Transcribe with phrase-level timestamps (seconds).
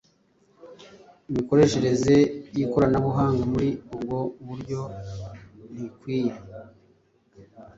[1.29, 2.15] Imikoreshereze
[2.55, 4.81] y’ikoranabuhanga muri ubwo buryo
[5.71, 6.33] ntikwiye.